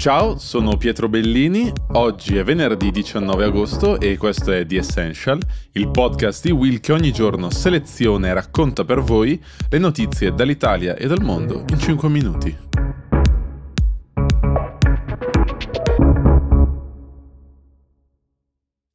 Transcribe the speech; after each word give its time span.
Ciao, 0.00 0.38
sono 0.38 0.78
Pietro 0.78 1.10
Bellini, 1.10 1.70
oggi 1.88 2.38
è 2.38 2.42
venerdì 2.42 2.90
19 2.90 3.44
agosto 3.44 4.00
e 4.00 4.16
questo 4.16 4.50
è 4.50 4.64
The 4.64 4.78
Essential, 4.78 5.38
il 5.72 5.90
podcast 5.90 6.42
di 6.42 6.50
Will 6.50 6.80
che 6.80 6.92
ogni 6.92 7.12
giorno 7.12 7.50
seleziona 7.50 8.28
e 8.28 8.32
racconta 8.32 8.86
per 8.86 9.00
voi 9.02 9.38
le 9.68 9.76
notizie 9.76 10.32
dall'Italia 10.32 10.96
e 10.96 11.06
dal 11.06 11.20
mondo 11.20 11.66
in 11.68 11.78
5 11.78 12.08
minuti. 12.08 12.56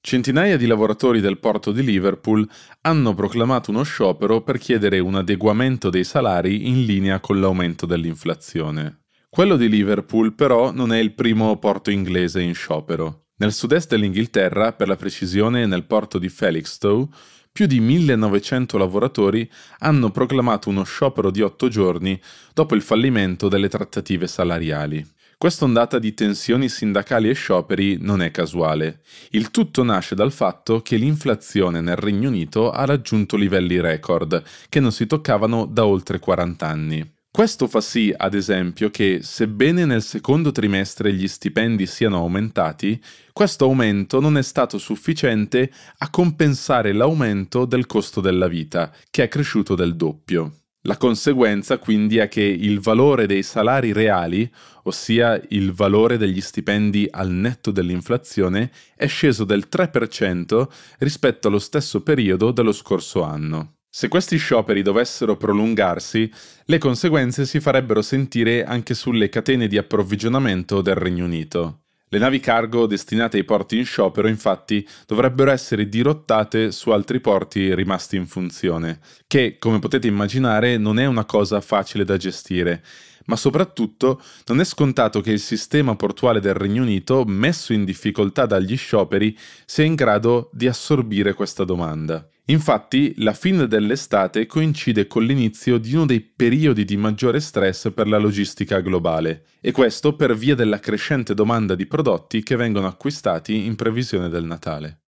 Centinaia 0.00 0.56
di 0.56 0.66
lavoratori 0.66 1.20
del 1.20 1.40
porto 1.40 1.72
di 1.72 1.82
Liverpool 1.82 2.48
hanno 2.82 3.12
proclamato 3.12 3.72
uno 3.72 3.82
sciopero 3.82 4.42
per 4.42 4.58
chiedere 4.58 5.00
un 5.00 5.16
adeguamento 5.16 5.90
dei 5.90 6.04
salari 6.04 6.68
in 6.68 6.84
linea 6.84 7.18
con 7.18 7.40
l'aumento 7.40 7.86
dell'inflazione. 7.86 9.01
Quello 9.34 9.56
di 9.56 9.70
Liverpool 9.70 10.34
però 10.34 10.72
non 10.72 10.92
è 10.92 10.98
il 10.98 11.14
primo 11.14 11.56
porto 11.56 11.90
inglese 11.90 12.42
in 12.42 12.52
sciopero. 12.52 13.28
Nel 13.36 13.54
sud-est 13.54 13.88
dell'Inghilterra, 13.88 14.74
per 14.74 14.88
la 14.88 14.96
precisione 14.96 15.64
nel 15.64 15.86
porto 15.86 16.18
di 16.18 16.28
Felixstowe, 16.28 17.08
più 17.50 17.64
di 17.64 17.80
1900 17.80 18.76
lavoratori 18.76 19.50
hanno 19.78 20.10
proclamato 20.10 20.68
uno 20.68 20.82
sciopero 20.84 21.30
di 21.30 21.40
otto 21.40 21.68
giorni 21.68 22.20
dopo 22.52 22.74
il 22.74 22.82
fallimento 22.82 23.48
delle 23.48 23.70
trattative 23.70 24.26
salariali. 24.26 25.02
Questa 25.38 25.64
ondata 25.64 25.98
di 25.98 26.12
tensioni 26.12 26.68
sindacali 26.68 27.30
e 27.30 27.32
scioperi 27.32 27.96
non 28.02 28.20
è 28.20 28.30
casuale. 28.30 29.00
Il 29.30 29.50
tutto 29.50 29.82
nasce 29.82 30.14
dal 30.14 30.30
fatto 30.30 30.82
che 30.82 30.96
l'inflazione 30.96 31.80
nel 31.80 31.96
Regno 31.96 32.28
Unito 32.28 32.70
ha 32.70 32.84
raggiunto 32.84 33.38
livelli 33.38 33.80
record, 33.80 34.42
che 34.68 34.78
non 34.78 34.92
si 34.92 35.06
toccavano 35.06 35.64
da 35.64 35.86
oltre 35.86 36.18
40 36.18 36.66
anni. 36.68 37.11
Questo 37.34 37.66
fa 37.66 37.80
sì, 37.80 38.12
ad 38.14 38.34
esempio, 38.34 38.90
che 38.90 39.20
sebbene 39.22 39.86
nel 39.86 40.02
secondo 40.02 40.52
trimestre 40.52 41.14
gli 41.14 41.26
stipendi 41.26 41.86
siano 41.86 42.18
aumentati, 42.18 43.02
questo 43.32 43.64
aumento 43.64 44.20
non 44.20 44.36
è 44.36 44.42
stato 44.42 44.76
sufficiente 44.76 45.72
a 45.96 46.10
compensare 46.10 46.92
l'aumento 46.92 47.64
del 47.64 47.86
costo 47.86 48.20
della 48.20 48.48
vita, 48.48 48.94
che 49.10 49.22
è 49.22 49.28
cresciuto 49.28 49.74
del 49.74 49.96
doppio. 49.96 50.58
La 50.82 50.98
conseguenza 50.98 51.78
quindi 51.78 52.18
è 52.18 52.28
che 52.28 52.42
il 52.42 52.80
valore 52.80 53.24
dei 53.24 53.42
salari 53.42 53.92
reali, 53.92 54.52
ossia 54.82 55.40
il 55.48 55.72
valore 55.72 56.18
degli 56.18 56.42
stipendi 56.42 57.08
al 57.10 57.30
netto 57.30 57.70
dell'inflazione, 57.70 58.70
è 58.94 59.06
sceso 59.06 59.44
del 59.44 59.68
3% 59.70 60.68
rispetto 60.98 61.48
allo 61.48 61.60
stesso 61.60 62.02
periodo 62.02 62.50
dello 62.50 62.72
scorso 62.72 63.22
anno. 63.22 63.76
Se 63.94 64.08
questi 64.08 64.38
scioperi 64.38 64.80
dovessero 64.80 65.36
prolungarsi, 65.36 66.32
le 66.64 66.78
conseguenze 66.78 67.44
si 67.44 67.60
farebbero 67.60 68.00
sentire 68.00 68.64
anche 68.64 68.94
sulle 68.94 69.28
catene 69.28 69.68
di 69.68 69.76
approvvigionamento 69.76 70.80
del 70.80 70.94
Regno 70.94 71.26
Unito. 71.26 71.80
Le 72.08 72.18
navi 72.18 72.40
cargo 72.40 72.86
destinate 72.86 73.36
ai 73.36 73.44
porti 73.44 73.76
in 73.76 73.84
sciopero 73.84 74.28
infatti 74.28 74.88
dovrebbero 75.06 75.50
essere 75.50 75.90
dirottate 75.90 76.72
su 76.72 76.88
altri 76.88 77.20
porti 77.20 77.74
rimasti 77.74 78.16
in 78.16 78.26
funzione, 78.26 78.98
che, 79.26 79.58
come 79.58 79.78
potete 79.78 80.06
immaginare, 80.06 80.78
non 80.78 80.98
è 80.98 81.04
una 81.04 81.26
cosa 81.26 81.60
facile 81.60 82.04
da 82.04 82.16
gestire, 82.16 82.82
ma 83.26 83.36
soprattutto 83.36 84.22
non 84.46 84.60
è 84.60 84.64
scontato 84.64 85.20
che 85.20 85.32
il 85.32 85.40
sistema 85.40 85.96
portuale 85.96 86.40
del 86.40 86.54
Regno 86.54 86.80
Unito, 86.80 87.24
messo 87.26 87.74
in 87.74 87.84
difficoltà 87.84 88.46
dagli 88.46 88.74
scioperi, 88.74 89.36
sia 89.66 89.84
in 89.84 89.96
grado 89.96 90.48
di 90.54 90.66
assorbire 90.66 91.34
questa 91.34 91.64
domanda. 91.64 92.26
Infatti, 92.46 93.14
la 93.18 93.34
fine 93.34 93.68
dell'estate 93.68 94.46
coincide 94.46 95.06
con 95.06 95.24
l'inizio 95.24 95.78
di 95.78 95.94
uno 95.94 96.06
dei 96.06 96.20
periodi 96.20 96.84
di 96.84 96.96
maggiore 96.96 97.38
stress 97.38 97.92
per 97.92 98.08
la 98.08 98.18
logistica 98.18 98.80
globale, 98.80 99.44
e 99.60 99.70
questo 99.70 100.16
per 100.16 100.34
via 100.36 100.56
della 100.56 100.80
crescente 100.80 101.34
domanda 101.34 101.76
di 101.76 101.86
prodotti 101.86 102.42
che 102.42 102.56
vengono 102.56 102.88
acquistati 102.88 103.64
in 103.64 103.76
previsione 103.76 104.28
del 104.28 104.44
Natale. 104.44 105.02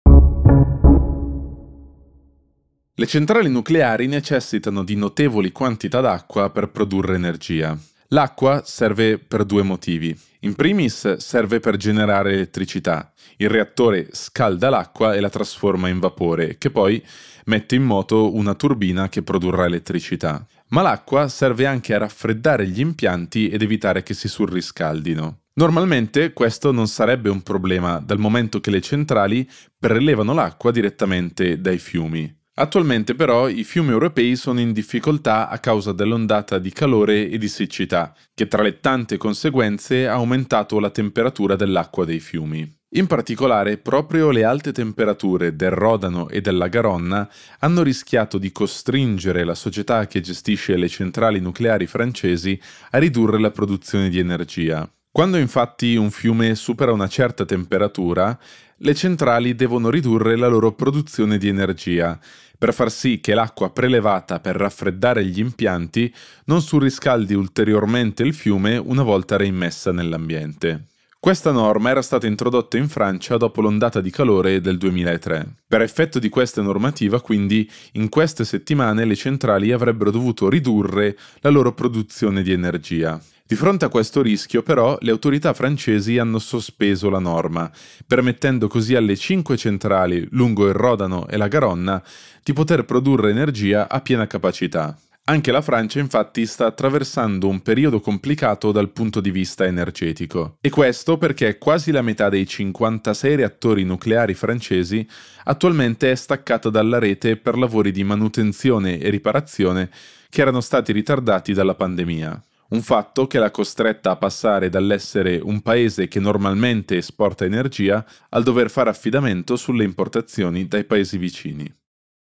Le 2.96 3.08
centrali 3.08 3.50
nucleari 3.50 4.06
necessitano 4.06 4.84
di 4.84 4.96
notevoli 4.96 5.52
quantità 5.52 6.00
d'acqua 6.00 6.52
per 6.52 6.70
produrre 6.70 7.16
energia. 7.16 7.76
L'acqua 8.10 8.62
serve 8.66 9.18
per 9.18 9.46
due 9.46 9.64
motivi. 9.64 10.18
In 10.42 10.56
primis 10.56 11.18
serve 11.18 11.60
per 11.60 11.78
generare 11.78 12.34
elettricità. 12.34 13.14
Il 13.38 13.50
reattore 13.50 14.10
scalda 14.12 14.70
l'acqua 14.70 15.14
e 15.14 15.20
la 15.20 15.30
trasforma 15.30 15.88
in 15.88 16.00
vapore, 16.00 16.58
che 16.58 16.70
poi 16.70 17.04
mette 17.46 17.76
in 17.76 17.84
moto 17.84 18.36
una 18.36 18.54
turbina 18.54 19.10
che 19.10 19.24
produrrà 19.24 19.66
elettricità. 19.66 20.46
Ma 20.70 20.82
l'acqua 20.82 21.28
serve 21.28 21.66
anche 21.66 21.94
a 21.94 22.00
raffreddare 22.00 22.68
gli 22.68 22.80
impianti 22.80 23.50
ed 23.50 23.62
evitare 23.62 24.04
che 24.04 24.14
si 24.14 24.28
surriscaldino. 24.28 25.40
Normalmente 25.56 26.34
questo 26.34 26.72
non 26.72 26.88
sarebbe 26.88 27.30
un 27.30 27.42
problema 27.44 28.00
dal 28.00 28.18
momento 28.18 28.60
che 28.60 28.72
le 28.72 28.82
centrali 28.82 29.48
prelevano 29.78 30.34
l'acqua 30.34 30.72
direttamente 30.72 31.62
dai 31.62 31.78
fiumi. 31.78 32.42
Attualmente 32.56 33.16
però 33.16 33.50
i 33.50 33.64
fiumi 33.64 33.90
europei 33.90 34.36
sono 34.36 34.60
in 34.60 34.74
difficoltà 34.74 35.50
a 35.50 35.58
causa 35.58 35.92
dell'ondata 35.92 36.60
di 36.60 36.72
calore 36.72 37.28
e 37.28 37.40
di 37.40 37.48
siccità, 37.48 38.14
che 38.32 38.48
tra 38.48 38.62
le 38.62 38.80
tante 38.80 39.18
conseguenze 39.18 40.08
ha 40.08 40.14
aumentato 40.14 40.80
la 40.80 40.92
temperatura 40.92 41.56
dell'acqua 41.56 42.06
dei 42.06 42.20
fiumi. 42.20 42.82
In 42.96 43.08
particolare, 43.08 43.78
proprio 43.78 44.30
le 44.30 44.44
alte 44.44 44.72
temperature 44.72 45.56
del 45.56 45.72
Rodano 45.72 46.30
e 46.30 46.42
della 46.42 46.68
Garonna 46.68 47.28
hanno 47.58 47.82
rischiato 47.82 48.38
di 48.38 48.52
costringere 48.52 49.44
la 49.44 49.56
società 49.56 50.06
che 50.06 50.22
gestisce 50.22 50.78
le 50.78 50.90
centrali 50.90 51.40
nucleari 51.40 51.88
francesi 51.88 52.60
a 52.92 53.00
ridurre 53.00 53.40
la 53.40 53.50
produzione 53.50 54.10
di 54.10 54.20
energia. 54.20 54.88
Quando 55.14 55.38
infatti 55.38 55.96
un 55.96 56.10
fiume 56.10 56.56
supera 56.56 56.92
una 56.92 57.08
certa 57.08 57.46
temperatura, 57.46 58.36
le 58.78 58.96
centrali 58.96 59.54
devono 59.54 59.92
ridurre 59.92 60.36
la 60.36 60.48
loro 60.48 60.72
produzione 60.72 61.38
di 61.38 61.48
energia, 61.48 62.20
per 62.58 62.74
far 62.74 62.90
sì 62.90 63.20
che 63.20 63.36
l'acqua 63.36 63.70
prelevata 63.70 64.40
per 64.40 64.56
raffreddare 64.56 65.24
gli 65.24 65.38
impianti 65.38 66.12
non 66.46 66.64
surriscaldi 66.64 67.36
ulteriormente 67.36 68.24
il 68.24 68.34
fiume 68.34 68.78
una 68.78 69.04
volta 69.04 69.38
reimmessa 69.38 69.92
nell'ambiente. 69.92 70.86
Questa 71.20 71.52
norma 71.52 71.92
era 71.92 72.02
stata 72.02 72.26
introdotta 72.26 72.78
in 72.78 72.90
Francia 72.90 73.38
dopo 73.38 73.62
l'ondata 73.62 74.02
di 74.02 74.10
calore 74.10 74.62
del 74.62 74.80
2003. 74.80 75.46
Per 75.68 75.82
effetto 75.82 76.18
di 76.18 76.30
questa 76.30 76.64
normativa, 76.64 77.22
quindi, 77.22 77.70
in 77.92 78.10
queste 78.10 78.46
settimane 78.46 79.06
le 79.06 79.16
centrali 79.16 79.72
avrebbero 79.72 80.10
dovuto 80.10 80.50
ridurre 80.50 81.16
la 81.42 81.52
loro 81.52 81.72
produzione 81.76 82.42
di 82.42 82.52
energia. 82.52 83.22
Di 83.46 83.56
fronte 83.56 83.84
a 83.84 83.90
questo 83.90 84.22
rischio, 84.22 84.64
però, 84.64 84.98
le 85.02 85.12
autorità 85.12 85.54
francesi 85.54 86.18
hanno 86.18 86.40
sospeso 86.40 87.10
la 87.10 87.20
norma, 87.20 87.70
permettendo 88.08 88.70
così 88.70 88.96
alle 88.96 89.18
cinque 89.18 89.58
centrali 89.58 90.26
lungo 90.32 90.66
il 90.66 90.74
Rodano 90.74 91.28
e 91.28 91.36
la 91.36 91.50
Garonna 91.50 92.02
di 92.42 92.54
poter 92.54 92.86
produrre 92.86 93.32
energia 93.32 93.90
a 93.90 94.00
piena 94.00 94.28
capacità. 94.28 94.98
Anche 95.26 95.52
la 95.52 95.62
Francia 95.62 96.00
infatti 96.00 96.46
sta 96.46 96.68
attraversando 96.68 97.50
un 97.50 97.62
periodo 97.62 98.00
complicato 98.00 98.72
dal 98.72 98.92
punto 98.92 99.20
di 99.20 99.30
vista 99.30 99.66
energetico. 99.66 100.58
E 100.62 100.70
questo 100.70 101.18
perché 101.18 101.58
quasi 101.58 101.92
la 101.92 102.02
metà 102.02 102.30
dei 102.30 102.48
56 102.48 103.36
reattori 103.36 103.84
nucleari 103.84 104.36
francesi 104.36 105.06
attualmente 105.44 106.12
è 106.12 106.16
staccata 106.16 106.70
dalla 106.70 106.98
rete 106.98 107.36
per 107.36 107.58
lavori 107.58 107.92
di 107.92 108.06
manutenzione 108.06 109.00
e 109.00 109.10
riparazione 109.10 109.90
che 110.30 110.42
erano 110.42 110.62
stati 110.62 110.94
ritardati 110.94 111.52
dalla 111.52 111.76
pandemia 111.76 112.42
un 112.74 112.82
fatto 112.82 113.28
che 113.28 113.40
l'ha 113.40 113.52
costretta 113.52 114.12
a 114.12 114.16
passare 114.16 114.70
dall'essere 114.70 115.40
un 115.42 115.62
paese 115.62 116.08
che 116.08 116.20
normalmente 116.20 116.98
esporta 116.98 117.46
energia 117.46 118.04
al 118.30 118.44
dover 118.44 118.70
fare 118.70 118.90
affidamento 118.90 119.56
sulle 119.56 119.84
importazioni 119.84 120.68
dai 120.68 120.84
paesi 120.84 121.18
vicini. 121.18 121.74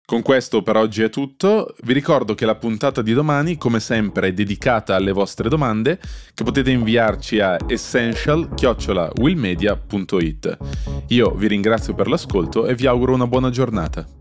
Con 0.06 0.22
questo 0.22 0.62
per 0.62 0.76
oggi 0.76 1.02
è 1.02 1.10
tutto, 1.10 1.74
vi 1.82 1.92
ricordo 1.92 2.36
che 2.36 2.46
la 2.46 2.54
puntata 2.54 3.02
di 3.02 3.12
domani 3.12 3.58
come 3.58 3.80
sempre 3.80 4.28
è 4.28 4.32
dedicata 4.32 4.94
alle 4.94 5.10
vostre 5.10 5.48
domande 5.48 5.98
che 6.32 6.44
potete 6.44 6.70
inviarci 6.70 7.40
a 7.40 7.56
essential-willmedia.it. 7.66 10.58
Io 11.08 11.34
vi 11.34 11.48
ringrazio 11.48 11.94
per 11.94 12.06
l'ascolto 12.06 12.66
e 12.66 12.76
vi 12.76 12.86
auguro 12.86 13.14
una 13.14 13.26
buona 13.26 13.50
giornata. 13.50 14.15